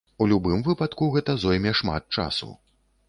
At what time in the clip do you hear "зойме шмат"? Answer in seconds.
1.43-2.03